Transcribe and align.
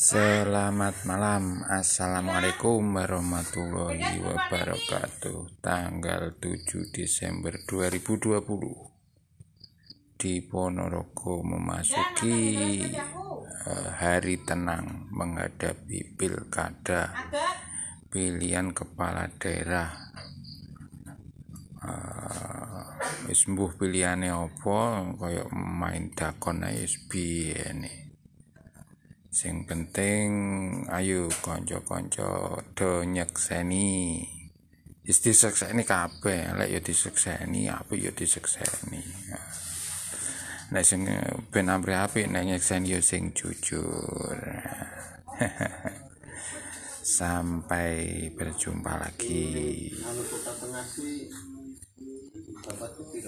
Selamat 0.00 1.04
malam. 1.04 1.60
Assalamualaikum 1.60 2.80
warahmatullahi 2.96 4.16
wabarakatuh. 4.24 5.60
Tanggal 5.60 6.40
7 6.40 6.88
Desember 6.88 7.60
2020 7.68 8.40
Di 10.16 10.40
Ponorogo 10.40 11.44
memasuki 11.44 12.48
uh, 12.88 13.92
hari 14.00 14.40
tenang 14.40 15.12
menghadapi 15.12 16.16
pilkada. 16.16 17.12
Pilihan 18.08 18.72
kepala 18.72 19.28
daerah. 19.36 20.16
Uh, 21.76 22.88
wis 23.28 23.44
mbuh 23.44 23.76
pilihane 23.76 24.32
apa? 24.32 25.12
Kaya 25.20 25.44
main 25.52 26.08
dakon 26.16 26.64
wis 26.64 26.96
biyen 27.04 28.08
sing 29.30 29.62
penting 29.62 30.26
ayo 30.90 31.30
konco-konco 31.38 32.58
do 32.74 33.06
nyekseni. 33.06 34.26
Isti 35.06 35.30
sekseni 35.30 35.86
kabeh 35.86 36.54
lek 36.58 36.70
yo 36.70 36.78
disekseni 36.82 37.70
apa 37.70 37.94
yo 37.94 38.10
disekseni. 38.10 39.02
Nah 40.70 40.82
sing 40.82 41.06
ben 41.50 41.70
ambre 41.70 41.94
apik 41.94 42.26
nek 42.26 42.46
nyekseni 42.46 42.94
yo 42.94 43.00
sing 43.02 43.30
jujur. 43.30 44.38
Sampai 47.00 48.28
berjumpa 48.34 48.92
lagi. 48.98 49.90